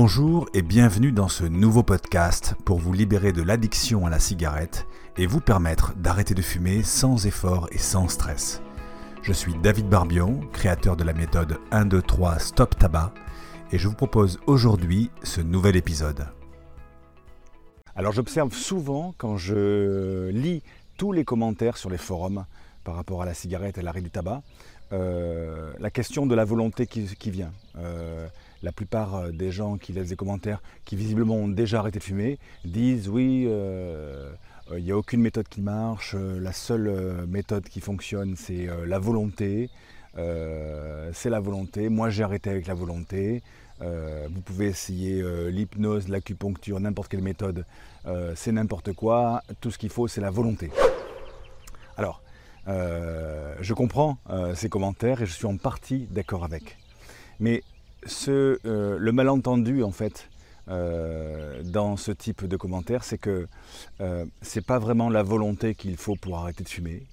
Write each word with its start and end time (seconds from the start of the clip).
Bonjour 0.00 0.48
et 0.54 0.62
bienvenue 0.62 1.10
dans 1.10 1.26
ce 1.26 1.42
nouveau 1.42 1.82
podcast 1.82 2.54
pour 2.64 2.78
vous 2.78 2.92
libérer 2.92 3.32
de 3.32 3.42
l'addiction 3.42 4.06
à 4.06 4.10
la 4.10 4.20
cigarette 4.20 4.86
et 5.16 5.26
vous 5.26 5.40
permettre 5.40 5.92
d'arrêter 5.96 6.34
de 6.34 6.40
fumer 6.40 6.84
sans 6.84 7.26
effort 7.26 7.68
et 7.72 7.78
sans 7.78 8.06
stress. 8.06 8.62
Je 9.22 9.32
suis 9.32 9.54
David 9.56 9.88
Barbion, 9.88 10.38
créateur 10.52 10.96
de 10.96 11.02
la 11.02 11.14
méthode 11.14 11.58
1, 11.72 11.86
2, 11.86 12.00
3 12.00 12.38
Stop 12.38 12.78
Tabac 12.78 13.12
et 13.72 13.78
je 13.78 13.88
vous 13.88 13.96
propose 13.96 14.38
aujourd'hui 14.46 15.10
ce 15.24 15.40
nouvel 15.40 15.74
épisode. 15.74 16.28
Alors 17.96 18.12
j'observe 18.12 18.54
souvent 18.54 19.16
quand 19.18 19.36
je 19.36 20.28
lis 20.28 20.62
tous 20.96 21.10
les 21.10 21.24
commentaires 21.24 21.76
sur 21.76 21.90
les 21.90 21.98
forums 21.98 22.44
par 22.84 22.94
rapport 22.94 23.22
à 23.22 23.26
la 23.26 23.34
cigarette 23.34 23.78
et 23.78 23.82
l'arrêt 23.82 24.00
du 24.00 24.10
tabac, 24.10 24.44
euh, 24.92 25.72
la 25.80 25.90
question 25.90 26.24
de 26.24 26.36
la 26.36 26.44
volonté 26.44 26.86
qui, 26.86 27.30
vient. 27.32 27.50
Euh, 27.78 28.28
la 28.62 28.72
plupart 28.72 29.14
euh, 29.14 29.30
des 29.30 29.50
gens 29.50 29.76
qui 29.76 29.92
laissent 29.92 30.08
des 30.08 30.16
commentaires, 30.16 30.62
qui 30.84 30.96
visiblement 30.96 31.36
ont 31.36 31.48
déjà 31.48 31.80
arrêté 31.80 31.98
de 31.98 32.04
fumer, 32.04 32.38
disent 32.64 33.08
oui, 33.08 33.48
il 34.76 34.84
n'y 34.84 34.90
a 34.90 34.96
aucune 34.96 35.20
méthode 35.20 35.48
qui 35.48 35.62
marche, 35.62 36.14
la 36.14 36.52
seule 36.52 37.26
méthode 37.26 37.64
qui 37.64 37.80
fonctionne, 37.80 38.36
c'est 38.36 38.68
la 38.86 38.98
volonté. 38.98 39.70
c'est 40.14 41.30
la 41.30 41.40
volonté. 41.40 41.88
Moi, 41.88 42.10
j'ai 42.10 42.22
arrêté 42.22 42.50
avec 42.50 42.66
la 42.66 42.74
volonté. 42.74 43.42
vous 43.80 44.40
pouvez 44.44 44.66
essayer 44.66 45.22
l'hypnose, 45.50 46.08
l'acupuncture, 46.08 46.80
n'importe 46.80 47.08
quelle 47.08 47.22
méthode. 47.22 47.64
c'est 48.34 48.52
n'importe 48.52 48.92
quoi. 48.92 49.42
Tout 49.62 49.70
ce 49.70 49.78
qu'il 49.78 49.88
faut, 49.88 50.06
c'est 50.06 50.20
la 50.20 50.30
volonté. 50.30 50.70
Alors, 51.96 52.20
euh, 52.68 53.54
je 53.60 53.72
comprends 53.72 54.18
euh, 54.28 54.54
ces 54.54 54.68
commentaires 54.68 55.22
et 55.22 55.26
je 55.26 55.32
suis 55.32 55.46
en 55.46 55.56
partie 55.56 56.06
d'accord 56.10 56.44
avec. 56.44 56.76
Mais 57.40 57.62
euh, 58.28 58.96
le 58.98 59.12
malentendu, 59.12 59.82
en 59.82 59.90
fait, 59.90 60.28
dans 60.68 61.96
ce 61.96 62.12
type 62.12 62.44
de 62.44 62.56
commentaires, 62.58 63.02
c'est 63.02 63.16
que 63.16 63.48
c'est 64.42 64.64
pas 64.64 64.78
vraiment 64.78 65.08
la 65.08 65.22
volonté 65.22 65.74
qu'il 65.74 65.96
faut 65.96 66.14
pour 66.16 66.36
arrêter 66.36 66.62
de 66.62 66.68
fumer. 66.68 67.06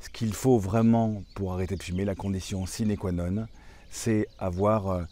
Ce 0.00 0.08
qu'il 0.08 0.32
faut 0.32 0.58
vraiment 0.58 1.22
pour 1.34 1.52
arrêter 1.52 1.76
de 1.76 1.82
fumer, 1.82 2.06
la 2.06 2.14
condition 2.14 2.64
sine 2.64 2.96
qua 2.96 3.12
non, 3.12 3.46
c'est 3.90 4.26
avoir 4.38 5.06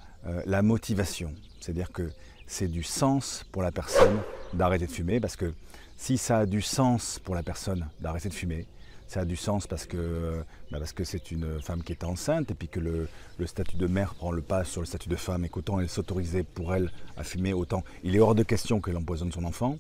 la 0.47 0.62
motivation. 0.62 1.34
C'est-à-dire 1.61 1.92
que 1.92 2.11
c'est 2.47 2.69
du 2.69 2.83
sens 2.83 3.45
pour 3.53 3.62
la 3.62 3.73
personne 3.73 4.20
d'arrêter 4.55 4.86
de 4.86 4.92
fumer, 4.92 5.20
parce 5.20 5.36
que 5.36 5.53
si 5.97 6.19
ça 6.19 6.39
a 6.39 6.47
du 6.47 6.62
sens 6.62 7.19
pour 7.19 7.34
la 7.34 7.42
personne 7.42 7.89
d'arrêter 8.01 8.29
de 8.29 8.34
fumer, 8.34 8.67
ça 9.08 9.20
a 9.20 9.25
du 9.25 9.36
sens 9.36 9.67
parce 9.67 9.86
que 9.86 10.42
bah, 10.70 10.78
parce 10.78 10.92
que 10.92 11.05
c'est 11.05 11.31
une 11.31 11.61
femme 11.61 11.83
qui 11.83 11.92
est 11.92 12.05
enceinte 12.05 12.50
et 12.50 12.55
puis 12.55 12.69
que 12.69 12.81
le, 12.81 13.08
statut 13.47 13.77
de 13.77 13.86
mère 13.86 14.14
prend 14.14 14.31
le 14.33 14.41
pas 14.41 14.64
sur 14.64 14.81
le 14.81 14.86
statut 14.86 15.08
de 15.08 15.17
femme 15.17 15.45
et 15.45 15.48
qu'autant 15.48 15.81
elle 15.81 15.89
s'autorisait 15.89 16.45
pour 16.45 16.75
elle 16.75 16.91
à 17.17 17.25
fumer, 17.25 17.53
autant 17.53 17.84
il 18.05 18.17
est 18.17 18.20
hors 18.20 18.34
de 18.34 18.42
question 18.42 18.80
qu'elle 18.80 18.97
empoisonne 18.97 19.33
son 19.33 19.45
enfant. 19.45 19.78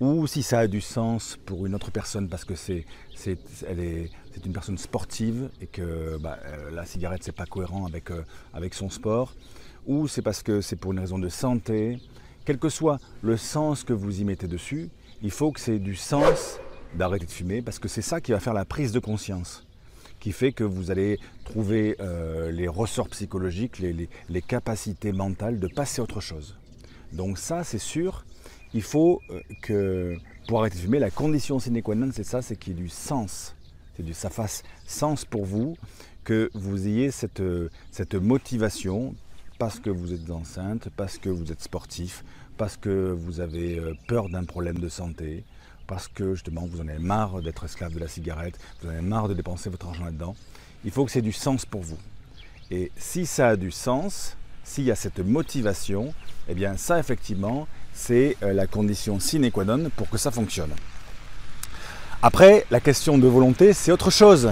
Ou 0.00 0.28
si 0.28 0.44
ça 0.44 0.60
a 0.60 0.66
du 0.68 0.80
sens 0.80 1.36
pour 1.44 1.66
une 1.66 1.74
autre 1.74 1.90
personne 1.90 2.28
parce 2.28 2.44
que 2.44 2.54
c'est 2.54 2.86
est 3.26 4.46
une 4.46 4.52
personne 4.52 4.78
sportive 4.78 5.50
et 5.60 5.66
que 5.66 6.16
bah, 6.18 6.38
euh, 6.44 6.70
la 6.70 6.86
cigarette 6.86 7.24
c'est 7.24 7.32
pas 7.32 7.46
cohérent 7.46 7.84
avec 7.86 8.10
euh, 8.10 8.22
avec 8.54 8.74
son 8.74 8.90
sport. 8.90 9.34
Ou 9.86 10.06
c'est 10.06 10.22
parce 10.22 10.42
que 10.42 10.60
c'est 10.60 10.76
pour 10.76 10.92
une 10.92 11.00
raison 11.00 11.18
de 11.18 11.28
santé. 11.28 11.98
Quel 12.44 12.58
que 12.58 12.68
soit 12.68 13.00
le 13.22 13.36
sens 13.36 13.82
que 13.82 13.92
vous 13.92 14.20
y 14.20 14.24
mettez 14.24 14.46
dessus, 14.46 14.88
il 15.22 15.30
faut 15.30 15.50
que 15.50 15.60
c'est 15.60 15.78
du 15.78 15.96
sens 15.96 16.60
d'arrêter 16.94 17.26
de 17.26 17.30
fumer 17.30 17.62
parce 17.62 17.78
que 17.78 17.88
c'est 17.88 18.02
ça 18.02 18.20
qui 18.20 18.32
va 18.32 18.40
faire 18.40 18.54
la 18.54 18.64
prise 18.64 18.92
de 18.92 18.98
conscience 18.98 19.64
qui 20.20 20.32
fait 20.32 20.52
que 20.52 20.64
vous 20.64 20.90
allez 20.90 21.18
trouver 21.44 21.96
euh, 22.00 22.50
les 22.50 22.68
ressorts 22.68 23.08
psychologiques, 23.08 23.78
les, 23.78 24.42
capacités 24.42 25.12
mentales 25.12 25.60
de 25.60 25.68
passer 25.68 26.00
autre 26.00 26.20
chose. 26.20 26.56
Donc 27.12 27.38
ça, 27.38 27.64
c'est 27.64 27.78
sûr, 27.78 28.24
il 28.74 28.82
faut 28.82 29.20
euh, 29.30 29.40
que 29.62 30.16
pour 30.46 30.60
arrêter 30.60 30.76
de 30.76 30.82
fumer, 30.82 30.98
la 30.98 31.10
condition 31.10 31.58
sine 31.58 31.82
qua 31.82 31.94
non, 31.94 32.10
c'est 32.12 32.24
ça, 32.24 32.42
c'est 32.42 32.56
qu'il 32.56 32.74
y 32.74 32.80
ait 32.80 32.82
du 32.82 32.88
sens. 32.88 33.54
C'est 33.96 34.02
du 34.02 34.14
ça 34.14 34.30
fasse 34.30 34.62
sens 34.86 35.24
pour 35.24 35.44
vous, 35.44 35.76
que 36.24 36.50
vous 36.54 36.86
ayez 36.86 37.10
cette, 37.10 37.42
cette 37.90 38.14
motivation 38.14 39.14
parce 39.58 39.80
que 39.80 39.90
vous 39.90 40.12
êtes 40.12 40.30
enceinte, 40.30 40.88
parce 40.96 41.18
que 41.18 41.28
vous 41.28 41.50
êtes 41.50 41.62
sportif, 41.62 42.24
parce 42.56 42.76
que 42.76 43.10
vous 43.10 43.40
avez 43.40 43.78
euh, 43.78 43.94
peur 44.06 44.28
d'un 44.28 44.44
problème 44.44 44.78
de 44.78 44.88
santé, 44.88 45.44
parce 45.88 46.06
que 46.06 46.34
justement 46.34 46.68
vous 46.70 46.80
en 46.80 46.86
avez 46.86 47.00
marre 47.00 47.42
d'être 47.42 47.64
esclave 47.64 47.92
de 47.92 47.98
la 47.98 48.06
cigarette, 48.06 48.56
vous 48.80 48.88
en 48.88 48.92
avez 48.92 49.00
marre 49.00 49.26
de 49.26 49.34
dépenser 49.34 49.70
votre 49.70 49.88
argent 49.88 50.04
là-dedans. 50.04 50.36
Il 50.84 50.92
faut 50.92 51.04
que 51.04 51.10
c'est 51.10 51.22
du 51.22 51.32
sens 51.32 51.66
pour 51.66 51.82
vous. 51.82 51.98
Et 52.70 52.92
si 52.96 53.26
ça 53.26 53.48
a 53.48 53.56
du 53.56 53.72
sens, 53.72 54.36
s'il 54.62 54.84
y 54.84 54.92
a 54.92 54.94
cette 54.94 55.18
motivation, 55.18 56.14
eh 56.48 56.54
bien 56.54 56.76
ça 56.76 57.00
effectivement, 57.00 57.66
c'est 57.92 58.36
euh, 58.42 58.52
la 58.52 58.66
condition 58.66 59.18
sine 59.18 59.50
qua 59.50 59.64
non 59.64 59.90
pour 59.96 60.08
que 60.08 60.18
ça 60.18 60.30
fonctionne. 60.30 60.70
Après, 62.20 62.66
la 62.70 62.80
question 62.80 63.16
de 63.16 63.26
volonté, 63.26 63.72
c'est 63.72 63.90
autre 63.90 64.10
chose. 64.10 64.50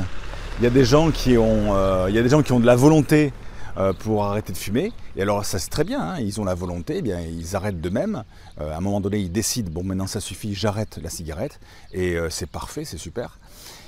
Il 0.58 0.64
y 0.64 0.66
a 0.66 0.70
des 0.70 0.84
gens 0.84 1.10
qui 1.10 1.36
ont, 1.36 1.74
euh, 1.74 2.06
il 2.08 2.14
y 2.14 2.18
a 2.18 2.22
des 2.22 2.28
gens 2.30 2.42
qui 2.42 2.52
ont 2.52 2.60
de 2.60 2.66
la 2.66 2.76
volonté 2.76 3.32
euh, 3.78 3.92
pour 3.92 4.24
arrêter 4.24 4.52
de 4.52 4.58
fumer. 4.58 4.92
Et 5.16 5.22
alors 5.22 5.44
ça 5.44 5.58
c'est 5.58 5.70
très 5.70 5.84
bien, 5.84 6.00
hein. 6.00 6.20
ils 6.20 6.40
ont 6.40 6.44
la 6.44 6.54
volonté, 6.54 6.96
eh 6.98 7.02
bien 7.02 7.20
ils 7.20 7.56
arrêtent 7.56 7.80
d'eux-mêmes. 7.80 8.24
Euh, 8.60 8.72
à 8.72 8.76
un 8.76 8.80
moment 8.80 9.00
donné, 9.00 9.18
ils 9.18 9.30
décident, 9.30 9.70
bon 9.70 9.84
maintenant 9.84 10.06
ça 10.06 10.20
suffit, 10.20 10.54
j'arrête 10.54 10.98
la 11.02 11.10
cigarette. 11.10 11.60
Et 11.92 12.16
euh, 12.16 12.30
c'est 12.30 12.48
parfait, 12.48 12.84
c'est 12.84 12.98
super. 12.98 13.38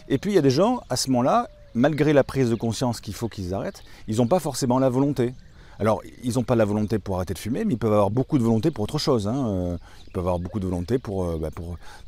Et 0.09 0.19
puis 0.19 0.32
il 0.32 0.34
y 0.34 0.38
a 0.38 0.43
des 0.43 0.50
gens, 0.50 0.81
à 0.91 0.97
ce 0.97 1.10
moment-là, 1.10 1.49
malgré 1.75 2.12
la 2.12 2.25
prise 2.25 2.50
de 2.50 2.54
conscience 2.54 3.00
qu'il 3.00 3.15
faut 3.15 3.28
qu'ils 3.28 3.54
arrêtent, 3.54 3.82
ils 4.09 4.16
n'ont 4.16 4.26
pas 4.26 4.41
forcément 4.41 4.78
la 4.78 4.88
volonté. 4.88 5.34
Alors, 5.81 6.03
ils 6.25 6.34
n'ont 6.34 6.43
pas 6.43 6.56
la 6.56 6.65
volonté 6.65 6.99
pour 6.99 7.16
arrêter 7.16 7.34
de 7.34 7.39
fumer, 7.39 7.65
mais 7.65 7.75
ils 7.75 7.78
peuvent 7.78 7.93
avoir 7.93 8.11
beaucoup 8.11 8.37
de 8.37 8.43
volonté 8.43 8.71
pour 8.72 8.83
autre 8.83 8.99
chose. 8.99 9.28
Hein. 9.28 9.47
Euh, 9.47 9.77
ils 10.06 10.12
peuvent 10.12 10.25
avoir 10.25 10.41
beaucoup 10.41 10.59
de 10.59 10.66
volonté 10.66 10.99
pour, 10.99 11.25
euh, 11.25 11.39
bah, 11.39 11.50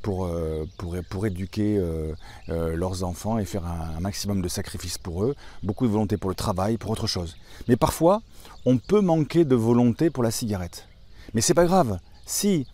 euh, 0.09 1.25
éduquer 1.25 1.81
leurs 2.49 3.05
enfants 3.05 3.39
et 3.39 3.45
faire 3.45 3.65
un, 3.65 4.01
maximum 4.01 4.43
de 4.43 4.49
sacrifices 4.49 4.99
pour 4.99 5.25
eux. 5.25 5.37
Beaucoup 5.63 5.87
de 5.87 5.93
volonté 5.93 6.17
pour 6.17 6.31
le 6.31 6.35
travail, 6.35 6.79
pour 6.79 6.91
autre 6.91 7.07
chose. 7.07 7.37
Mais 7.69 7.77
parfois, 7.77 8.23
on 8.67 8.79
peut 8.79 9.01
manquer 9.01 9.45
de 9.45 9.55
volonté 9.55 10.11
pour 10.11 10.25
la 10.25 10.33
cigarette. 10.33 10.89
Mais 11.35 11.41
c'est 11.41 11.55
pas 11.55 11.67
grave. 11.67 12.01
Si 12.27 12.67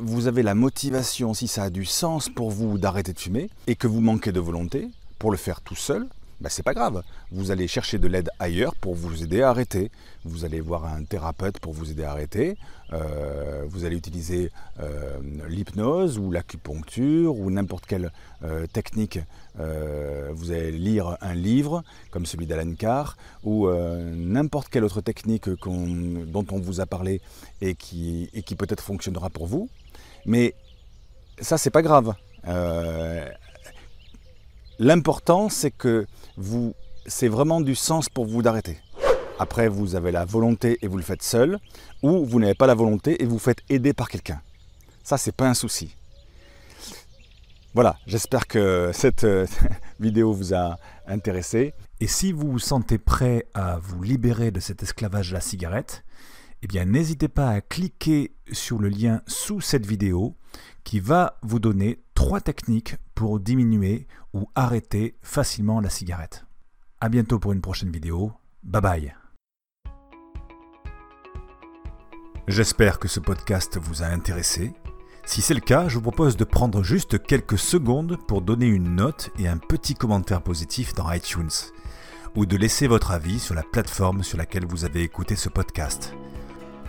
vous 0.00 0.26
avez 0.26 0.42
la 0.42 0.54
motivation, 0.54 1.34
si 1.34 1.48
ça 1.48 1.64
a 1.64 1.70
du 1.70 1.84
sens 1.84 2.28
pour 2.28 2.50
vous 2.50 2.78
d'arrêter 2.78 3.12
de 3.12 3.18
fumer 3.18 3.50
et 3.66 3.74
que 3.74 3.88
vous 3.88 4.00
manquez 4.00 4.32
de 4.32 4.40
volonté 4.40 4.88
pour 5.18 5.30
le 5.30 5.36
faire 5.36 5.60
tout 5.60 5.74
seul, 5.74 6.06
ben, 6.40 6.48
c'est 6.48 6.62
pas 6.62 6.72
grave. 6.72 7.02
Vous 7.30 7.50
allez 7.50 7.68
chercher 7.68 7.98
de 7.98 8.08
l'aide 8.08 8.30
ailleurs 8.38 8.74
pour 8.74 8.94
vous 8.94 9.22
aider 9.22 9.42
à 9.42 9.50
arrêter. 9.50 9.90
Vous 10.24 10.46
allez 10.46 10.60
voir 10.60 10.86
un 10.86 11.04
thérapeute 11.04 11.58
pour 11.58 11.74
vous 11.74 11.90
aider 11.90 12.04
à 12.04 12.12
arrêter. 12.12 12.56
Euh, 12.94 13.64
vous 13.68 13.84
allez 13.84 13.96
utiliser 13.96 14.50
euh, 14.80 15.18
l'hypnose 15.48 16.18
ou 16.18 16.30
l'acupuncture 16.30 17.36
ou 17.36 17.50
n'importe 17.50 17.84
quelle 17.84 18.10
euh, 18.42 18.66
technique. 18.66 19.18
vous 19.56 20.50
allez 20.50 20.72
lire 20.72 21.18
un 21.20 21.34
livre 21.34 21.82
comme 22.10 22.24
celui 22.24 22.46
d'Alan 22.46 22.74
Carr 22.74 23.18
ou 23.44 23.68
n'importe 23.68 24.70
quelle 24.70 24.84
autre 24.84 25.02
technique 25.02 25.50
dont 25.50 26.46
on 26.50 26.58
vous 26.58 26.80
a 26.80 26.86
parlé 26.86 27.20
et 27.60 27.74
qui, 27.74 28.30
et 28.32 28.42
qui 28.42 28.54
peut-être 28.54 28.82
fonctionnera 28.82 29.28
pour 29.28 29.46
vous. 29.46 29.68
Mais 30.24 30.54
ça, 31.40 31.58
c'est 31.58 31.70
pas 31.70 31.82
grave. 31.82 32.14
L'important, 34.82 35.50
c'est 35.50 35.70
que 35.70 36.06
vous, 36.38 36.74
c'est 37.04 37.28
vraiment 37.28 37.60
du 37.60 37.74
sens 37.74 38.08
pour 38.08 38.24
vous 38.24 38.40
d'arrêter. 38.40 38.78
Après, 39.38 39.68
vous 39.68 39.94
avez 39.94 40.10
la 40.10 40.24
volonté 40.24 40.78
et 40.80 40.88
vous 40.88 40.96
le 40.96 41.02
faites 41.02 41.22
seul, 41.22 41.58
ou 42.02 42.24
vous 42.24 42.40
n'avez 42.40 42.54
pas 42.54 42.66
la 42.66 42.74
volonté 42.74 43.22
et 43.22 43.26
vous 43.26 43.38
faites 43.38 43.58
aider 43.68 43.92
par 43.92 44.08
quelqu'un. 44.08 44.40
Ça, 45.04 45.18
c'est 45.18 45.36
pas 45.36 45.46
un 45.46 45.52
souci. 45.52 45.94
Voilà, 47.74 47.98
j'espère 48.06 48.46
que 48.46 48.90
cette 48.94 49.24
euh, 49.24 49.46
vidéo 50.00 50.32
vous 50.32 50.54
a 50.54 50.78
intéressé. 51.06 51.74
Et 52.00 52.06
si 52.06 52.32
vous 52.32 52.50
vous 52.50 52.58
sentez 52.58 52.96
prêt 52.96 53.44
à 53.52 53.78
vous 53.82 54.02
libérer 54.02 54.50
de 54.50 54.60
cet 54.60 54.82
esclavage 54.82 55.28
de 55.28 55.34
la 55.34 55.42
cigarette, 55.42 56.04
eh 56.62 56.66
bien 56.66 56.86
n'hésitez 56.86 57.28
pas 57.28 57.50
à 57.50 57.60
cliquer 57.60 58.32
sur 58.50 58.78
le 58.78 58.88
lien 58.88 59.20
sous 59.26 59.60
cette 59.60 59.84
vidéo 59.84 60.36
qui 60.84 61.00
va 61.00 61.38
vous 61.42 61.58
donner 61.58 61.98
trois 62.20 62.42
techniques 62.42 62.96
pour 63.14 63.40
diminuer 63.40 64.06
ou 64.34 64.46
arrêter 64.54 65.16
facilement 65.22 65.80
la 65.80 65.88
cigarette. 65.88 66.44
A 67.00 67.08
bientôt 67.08 67.38
pour 67.38 67.54
une 67.54 67.62
prochaine 67.62 67.90
vidéo. 67.90 68.34
Bye 68.62 68.82
bye. 68.82 69.14
J'espère 72.46 72.98
que 72.98 73.08
ce 73.08 73.20
podcast 73.20 73.78
vous 73.80 74.02
a 74.02 74.06
intéressé. 74.06 74.74
Si 75.24 75.40
c'est 75.40 75.54
le 75.54 75.60
cas, 75.60 75.88
je 75.88 75.94
vous 75.94 76.02
propose 76.02 76.36
de 76.36 76.44
prendre 76.44 76.82
juste 76.82 77.22
quelques 77.22 77.58
secondes 77.58 78.18
pour 78.28 78.42
donner 78.42 78.66
une 78.66 78.96
note 78.96 79.30
et 79.38 79.48
un 79.48 79.56
petit 79.56 79.94
commentaire 79.94 80.42
positif 80.42 80.92
dans 80.92 81.10
iTunes, 81.10 81.48
ou 82.36 82.44
de 82.44 82.58
laisser 82.58 82.86
votre 82.86 83.12
avis 83.12 83.38
sur 83.38 83.54
la 83.54 83.62
plateforme 83.62 84.24
sur 84.24 84.36
laquelle 84.36 84.66
vous 84.66 84.84
avez 84.84 85.02
écouté 85.02 85.36
ce 85.36 85.48
podcast. 85.48 86.12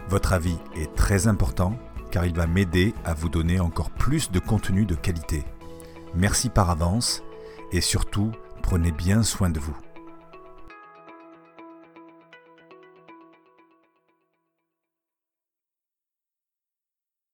Votre 0.09 0.33
avis 0.33 0.57
est 0.75 0.93
très 0.93 1.27
important 1.27 1.79
car 2.11 2.25
il 2.25 2.35
va 2.35 2.47
m'aider 2.47 2.93
à 3.05 3.13
vous 3.13 3.29
donner 3.29 3.59
encore 3.59 3.89
plus 3.89 4.31
de 4.31 4.39
contenu 4.39 4.85
de 4.85 4.95
qualité. 4.95 5.43
Merci 6.13 6.49
par 6.49 6.69
avance 6.69 7.23
et 7.71 7.81
surtout, 7.81 8.31
prenez 8.61 8.91
bien 8.91 9.23
soin 9.23 9.49
de 9.49 9.59
vous. 9.59 9.77